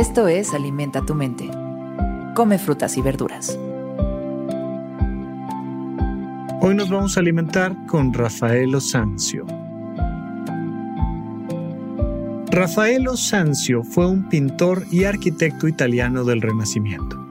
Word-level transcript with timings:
Esto 0.00 0.28
es 0.28 0.54
Alimenta 0.54 1.02
tu 1.02 1.14
mente. 1.14 1.50
Come 2.34 2.58
frutas 2.58 2.96
y 2.96 3.02
verduras. 3.02 3.58
Hoy 6.62 6.74
nos 6.74 6.88
vamos 6.88 7.18
a 7.18 7.20
alimentar 7.20 7.76
con 7.86 8.14
Rafaelo 8.14 8.80
Sanzio. 8.80 9.44
Rafaelo 12.50 13.14
Sanzio 13.14 13.82
fue 13.84 14.06
un 14.06 14.26
pintor 14.30 14.86
y 14.90 15.04
arquitecto 15.04 15.68
italiano 15.68 16.24
del 16.24 16.40
Renacimiento. 16.40 17.22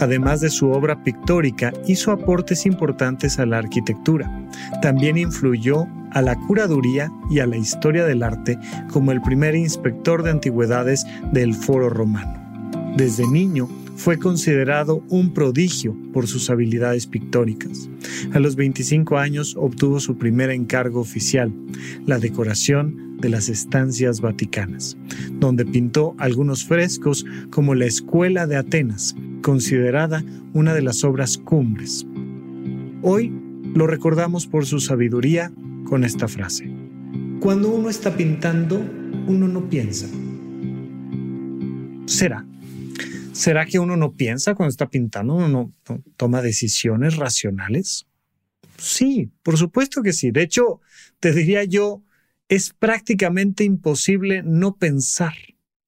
Además 0.00 0.40
de 0.40 0.48
su 0.48 0.70
obra 0.70 1.04
pictórica, 1.04 1.74
hizo 1.86 2.10
aportes 2.10 2.64
importantes 2.64 3.38
a 3.38 3.44
la 3.44 3.58
arquitectura. 3.58 4.48
También 4.80 5.18
influyó 5.18 5.86
a 6.14 6.22
la 6.22 6.36
curaduría 6.46 7.12
y 7.28 7.40
a 7.40 7.46
la 7.46 7.56
historia 7.56 8.06
del 8.06 8.22
arte 8.22 8.58
como 8.90 9.12
el 9.12 9.20
primer 9.20 9.54
inspector 9.54 10.22
de 10.22 10.30
antigüedades 10.30 11.04
del 11.32 11.54
Foro 11.54 11.90
Romano. 11.90 12.42
Desde 12.96 13.28
niño 13.28 13.68
fue 13.96 14.18
considerado 14.18 15.02
un 15.08 15.32
prodigio 15.32 15.96
por 16.12 16.26
sus 16.26 16.50
habilidades 16.50 17.06
pictóricas. 17.06 17.88
A 18.32 18.38
los 18.38 18.56
25 18.56 19.18
años 19.18 19.54
obtuvo 19.58 20.00
su 20.00 20.16
primer 20.16 20.50
encargo 20.50 21.00
oficial, 21.00 21.52
la 22.06 22.18
decoración 22.18 23.16
de 23.18 23.28
las 23.28 23.48
estancias 23.48 24.20
vaticanas, 24.20 24.96
donde 25.32 25.64
pintó 25.64 26.14
algunos 26.18 26.64
frescos 26.64 27.24
como 27.50 27.74
la 27.74 27.86
Escuela 27.86 28.46
de 28.46 28.56
Atenas, 28.56 29.16
considerada 29.42 30.24
una 30.52 30.74
de 30.74 30.82
las 30.82 31.04
obras 31.04 31.38
cumbres. 31.38 32.06
Hoy 33.02 33.32
lo 33.74 33.86
recordamos 33.86 34.46
por 34.46 34.66
su 34.66 34.80
sabiduría 34.80 35.52
con 35.84 36.04
esta 36.04 36.28
frase. 36.28 36.70
Cuando 37.40 37.68
uno 37.70 37.88
está 37.88 38.16
pintando, 38.16 38.78
uno 39.26 39.48
no 39.48 39.68
piensa. 39.68 40.08
¿Será? 42.06 42.46
¿Será 43.32 43.66
que 43.66 43.78
uno 43.78 43.96
no 43.96 44.12
piensa 44.12 44.54
cuando 44.54 44.70
está 44.70 44.88
pintando? 44.88 45.34
¿Uno 45.34 45.48
no, 45.48 46.02
toma 46.16 46.40
decisiones 46.40 47.16
racionales? 47.16 48.06
Sí, 48.78 49.30
por 49.42 49.56
supuesto 49.56 50.02
que 50.02 50.12
sí. 50.12 50.30
De 50.30 50.42
hecho, 50.42 50.80
te 51.20 51.32
diría 51.32 51.64
yo, 51.64 52.02
es 52.48 52.70
prácticamente 52.70 53.64
imposible 53.64 54.42
no 54.44 54.76
pensar 54.76 55.34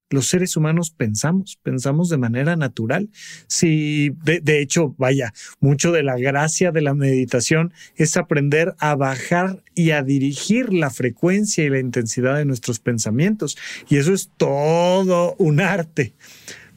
los 0.09 0.29
seres 0.29 0.55
humanos 0.55 0.91
pensamos, 0.91 1.59
pensamos 1.61 2.09
de 2.09 2.17
manera 2.17 2.55
natural. 2.55 3.09
Si, 3.47 4.11
de, 4.23 4.61
hecho, 4.61 4.95
vaya, 4.97 5.33
mucho 5.59 5.91
de 5.91 6.03
la 6.03 6.17
gracia 6.17 6.71
de 6.71 6.81
la 6.81 6.93
meditación 6.93 7.73
es 7.95 8.15
aprender 8.15 8.75
a 8.79 8.95
bajar 8.95 9.63
y 9.75 9.91
a 9.91 10.03
dirigir 10.03 10.73
la 10.73 10.89
frecuencia 10.89 11.63
y 11.63 11.69
la 11.69 11.79
intensidad 11.79 12.37
de 12.37 12.45
nuestros 12.45 12.79
pensamientos. 12.79 13.57
Y 13.89 13.97
eso 13.97 14.13
es 14.13 14.29
todo 14.37 15.35
un 15.37 15.59
arte. 15.59 16.13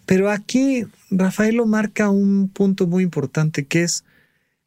Pero 0.06 0.31
aquí 0.31 0.86
Rafaelo 1.11 1.67
marca 1.67 2.11
un 2.11 2.48
punto 2.48 2.86
muy 2.89 3.05
importante 3.05 3.67
que 3.67 3.83
es 3.83 4.05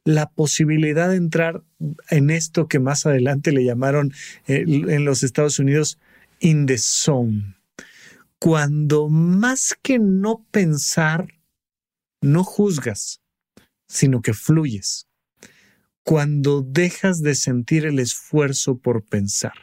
la 0.05 0.29
posibilidad 0.29 1.09
de 1.09 1.17
entrar 1.17 1.63
en 2.09 2.29
esto 2.29 2.67
que 2.67 2.79
más 2.79 3.05
adelante 3.05 3.51
le 3.51 3.63
llamaron 3.63 4.13
eh, 4.47 4.63
en 4.67 5.05
los 5.05 5.23
Estados 5.23 5.59
Unidos 5.59 5.97
in 6.39 6.65
the 6.65 6.77
zone 6.77 7.55
cuando 8.43 9.07
más 9.07 9.73
que 9.81 9.99
no 9.99 10.45
pensar, 10.51 11.29
no 12.21 12.43
juzgas, 12.43 13.21
sino 13.87 14.21
que 14.21 14.33
fluyes. 14.33 15.07
Cuando 16.03 16.61
dejas 16.61 17.21
de 17.21 17.35
sentir 17.35 17.85
el 17.85 17.99
esfuerzo 17.99 18.79
por 18.79 19.05
pensar. 19.05 19.53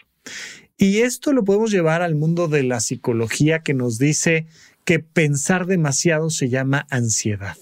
Y 0.78 1.00
esto 1.00 1.34
lo 1.34 1.44
podemos 1.44 1.70
llevar 1.70 2.00
al 2.00 2.14
mundo 2.14 2.48
de 2.48 2.62
la 2.62 2.80
psicología 2.80 3.62
que 3.62 3.74
nos 3.74 3.98
dice 3.98 4.46
que 4.86 4.98
pensar 4.98 5.66
demasiado 5.66 6.30
se 6.30 6.48
llama 6.48 6.86
ansiedad. 6.88 7.58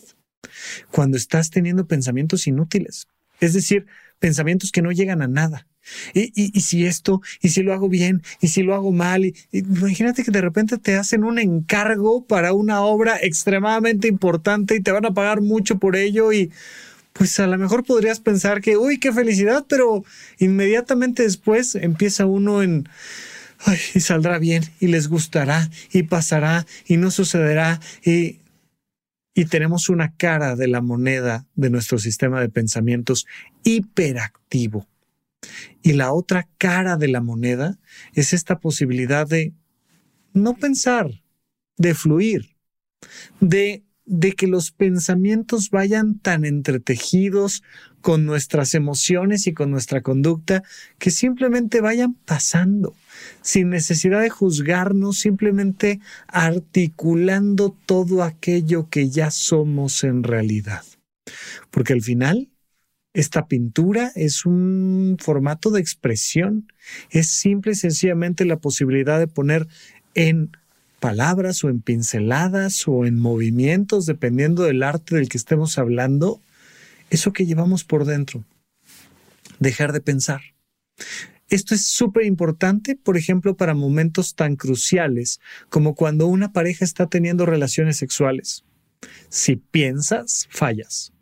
Cuando 0.93 1.17
estás 1.17 1.51
teniendo 1.51 1.89
pensamientos 1.89 2.47
inútiles, 2.47 3.09
es 3.41 3.55
decir, 3.55 3.87
pensamientos 4.21 4.71
que 4.71 4.83
no 4.83 4.93
llegan 4.93 5.21
a 5.23 5.27
nada, 5.27 5.67
y, 6.15 6.61
si 6.61 6.87
esto, 6.87 7.21
y 7.41 7.51
si 7.51 7.63
lo 7.63 7.73
hago 7.73 7.89
bien, 7.89 8.23
y 8.41 8.49
si 8.49 8.63
lo 8.63 8.75
hago 8.75 8.93
mal. 8.93 9.25
Y, 9.25 9.35
imagínate 9.53 10.25
que 10.25 10.31
de 10.31 10.41
repente 10.41 10.79
te 10.79 10.97
hacen 10.97 11.25
un 11.25 11.39
encargo 11.39 12.25
para 12.25 12.53
una 12.53 12.83
obra 12.83 13.19
extremadamente 13.21 14.09
importante 14.09 14.77
y 14.77 14.81
te 14.81 14.93
van 14.93 15.07
a 15.07 15.15
pagar 15.15 15.41
mucho 15.41 15.79
por 15.79 15.97
ello 15.97 16.33
y 16.33 16.51
pues 17.13 17.39
a 17.41 17.47
lo 17.49 17.59
mejor 17.59 17.85
podrías 17.85 18.21
pensar 18.21 18.61
que, 18.61 18.77
uy, 18.77 18.99
qué 18.99 19.13
felicidad, 19.13 19.67
pero 19.69 20.05
inmediatamente 20.39 21.25
después 21.25 21.75
empieza 21.75 22.27
uno 22.27 22.63
en, 22.63 22.89
y 23.95 24.01
saldrá 24.01 24.39
bien, 24.39 24.65
y 24.79 24.87
les 24.87 25.09
gustará, 25.09 25.69
y 25.93 26.05
pasará, 26.05 26.65
y 26.87 26.97
no 26.97 27.11
sucederá, 27.11 27.81
y, 28.05 28.39
y 29.35 29.45
tenemos 29.47 29.89
una 29.89 30.15
cara 30.17 30.55
de 30.55 30.69
la 30.69 30.81
moneda 30.81 31.47
de 31.57 31.71
nuestro 31.71 31.99
sistema 31.99 32.41
de 32.41 32.49
pensamientos 32.49 33.27
hiperactivo 33.65 34.87
y 35.83 35.93
la 35.93 36.13
otra 36.13 36.49
cara 36.59 36.97
de 36.97 37.09
la 37.09 37.21
moneda 37.21 37.79
es 38.15 38.33
esta 38.33 38.59
posibilidad 38.59 39.27
de 39.27 39.55
no 40.33 40.55
pensar, 40.57 41.23
de 41.77 41.95
fluir, 41.95 42.57
de, 43.41 43.85
de 44.05 44.33
que 44.33 44.47
los 44.47 44.73
pensamientos 44.73 45.71
vayan 45.71 46.19
tan 46.19 46.45
entretejidos 46.45 47.63
con 48.01 48.27
nuestras 48.27 48.75
emociones 48.75 49.47
y 49.47 49.55
con 49.55 49.71
nuestra 49.71 50.03
conducta 50.03 50.63
que 50.99 51.11
simplemente 51.11 51.81
vayan 51.81 52.15
pasando, 52.15 52.95
sin 53.43 53.71
necesidad 53.71 54.21
de 54.21 54.31
juzgarnos, 54.31 55.19
simplemente 55.19 56.01
articulando 56.27 57.77
todo 57.87 58.23
aquello 58.23 58.89
que 58.89 59.11
ya 59.11 59.31
somos 59.31 60.05
en 60.05 60.23
realidad. 60.23 60.85
Porque 61.71 61.93
al 61.93 62.03
final 62.03 62.49
esta 63.19 63.49
pintura 63.49 64.13
es 64.15 64.47
un 64.47 65.17
formato 65.19 65.73
de 65.73 65.81
expresión. 65.81 66.73
Es 67.11 67.29
simple 67.29 67.73
y 67.73 67.75
sencillamente 67.75 68.45
la 68.45 68.59
posibilidad 68.59 69.19
de 69.19 69.27
poner 69.27 69.67
en 70.15 70.57
palabras 71.01 71.65
o 71.65 71.69
en 71.69 71.81
pinceladas 71.81 72.87
o 72.87 73.07
en 73.07 73.19
movimientos, 73.19 74.07
dependiendo 74.07 74.63
del 74.63 74.85
arte 74.85 75.17
del 75.17 75.29
que 75.29 75.37
estemos 75.37 75.79
hablando, 75.79 76.41
eso 77.11 77.33
que 77.33 77.45
llevamos 77.45 77.83
por 77.83 78.05
dentro. 78.05 78.45
Dejar 79.59 79.93
de 79.93 80.01
pensar. 80.01 80.41
Esto 81.49 81.75
es 81.75 81.89
súper 81.89 82.25
importante, 82.25 82.95
por 82.95 83.17
ejemplo, 83.17 83.57
para 83.57 83.75
momentos 83.75 84.37
tan 84.37 84.55
cruciales 84.55 85.41
como 85.71 85.97
cuando 85.97 86.29
una 86.29 86.53
pareja 86.53 86.85
está 86.85 87.09
teniendo 87.09 87.47
relaciones 87.47 87.97
sexuales. 87.97 88.63
Si 89.29 89.57
piensas, 89.57 90.47
fallas. 90.51 91.13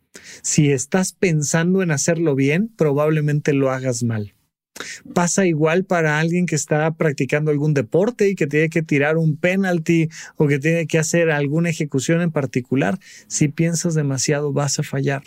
Si 0.42 0.70
estás 0.70 1.12
pensando 1.12 1.82
en 1.82 1.90
hacerlo 1.90 2.34
bien, 2.34 2.68
probablemente 2.68 3.52
lo 3.52 3.70
hagas 3.70 4.02
mal. 4.02 4.34
Pasa 5.14 5.46
igual 5.46 5.84
para 5.84 6.18
alguien 6.18 6.46
que 6.46 6.54
está 6.54 6.92
practicando 6.94 7.50
algún 7.50 7.74
deporte 7.74 8.28
y 8.28 8.34
que 8.34 8.46
tiene 8.46 8.68
que 8.68 8.82
tirar 8.82 9.16
un 9.16 9.36
penalti 9.36 10.08
o 10.36 10.46
que 10.46 10.58
tiene 10.58 10.86
que 10.86 10.98
hacer 10.98 11.30
alguna 11.30 11.70
ejecución 11.70 12.20
en 12.20 12.30
particular. 12.30 12.98
Si 13.26 13.48
piensas 13.48 13.94
demasiado 13.94 14.52
vas 14.52 14.78
a 14.78 14.82
fallar. 14.82 15.24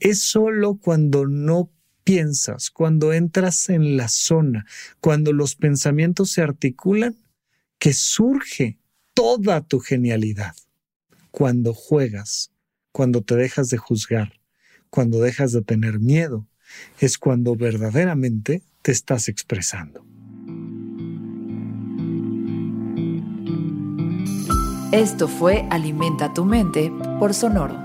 Es 0.00 0.22
solo 0.22 0.78
cuando 0.80 1.26
no 1.26 1.70
piensas, 2.04 2.70
cuando 2.70 3.12
entras 3.12 3.68
en 3.68 3.96
la 3.96 4.08
zona, 4.08 4.64
cuando 5.00 5.32
los 5.32 5.56
pensamientos 5.56 6.30
se 6.30 6.42
articulan, 6.42 7.16
que 7.78 7.92
surge 7.92 8.78
toda 9.14 9.60
tu 9.60 9.80
genialidad. 9.80 10.54
Cuando 11.30 11.74
juegas, 11.74 12.50
cuando 12.92 13.22
te 13.22 13.36
dejas 13.36 13.68
de 13.68 13.78
juzgar, 13.78 14.40
cuando 14.90 15.20
dejas 15.20 15.52
de 15.52 15.62
tener 15.62 15.98
miedo, 15.98 16.46
es 17.00 17.18
cuando 17.18 17.56
verdaderamente 17.56 18.62
te 18.82 18.92
estás 18.92 19.28
expresando. 19.28 20.04
Esto 24.92 25.28
fue 25.28 25.66
Alimenta 25.70 26.32
tu 26.32 26.44
mente 26.44 26.90
por 27.18 27.34
Sonoro. 27.34 27.78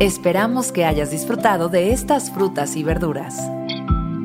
Esperamos 0.00 0.72
que 0.72 0.84
hayas 0.84 1.10
disfrutado 1.10 1.68
de 1.68 1.92
estas 1.92 2.32
frutas 2.32 2.76
y 2.76 2.82
verduras. 2.82 3.34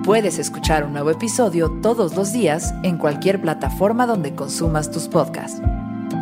Puedes 0.04 0.40
escuchar 0.40 0.84
un 0.84 0.94
nuevo 0.94 1.12
episodio 1.12 1.70
todos 1.82 2.16
los 2.16 2.34
días 2.34 2.74
en 2.82 2.98
cualquier 2.98 3.40
plataforma 3.40 4.08
donde 4.08 4.34
consumas 4.34 4.90
tus 4.90 5.08
podcasts. 5.08 5.62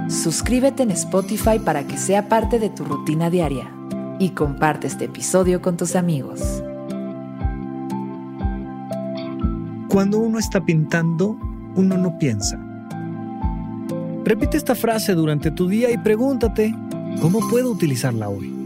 Suscríbete 0.10 0.82
en 0.82 0.90
Spotify 0.90 1.60
para 1.64 1.86
que 1.86 1.96
sea 1.96 2.28
parte 2.28 2.58
de 2.58 2.72
tu 2.72 2.84
rutina 2.84 3.30
diaria 3.30 3.72
y 4.18 4.32
comparte 4.32 4.88
este 4.88 5.06
episodio 5.06 5.62
con 5.62 5.78
tus 5.78 5.96
amigos. 5.96 6.42
Cuando 9.88 10.18
uno 10.18 10.40
está 10.40 10.66
pintando, 10.66 11.38
uno 11.76 11.96
no 11.96 12.18
piensa. 12.18 12.60
Repite 14.26 14.58
esta 14.58 14.74
frase 14.74 15.14
durante 15.14 15.52
tu 15.52 15.68
día 15.68 15.92
y 15.92 15.98
pregúntate, 16.00 16.74
¿cómo 17.22 17.40
puedo 17.48 17.70
utilizarla 17.70 18.30
hoy? 18.30 18.59